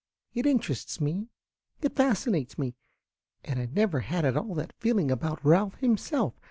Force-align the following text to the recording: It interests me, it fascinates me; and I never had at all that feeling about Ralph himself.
It 0.33 0.47
interests 0.47 0.99
me, 0.99 1.27
it 1.79 1.95
fascinates 1.95 2.57
me; 2.57 2.73
and 3.45 3.59
I 3.59 3.67
never 3.67 3.99
had 3.99 4.25
at 4.25 4.35
all 4.35 4.55
that 4.55 4.73
feeling 4.79 5.11
about 5.11 5.45
Ralph 5.45 5.75
himself. 5.75 6.33